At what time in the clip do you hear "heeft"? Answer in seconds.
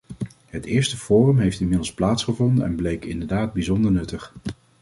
1.39-1.59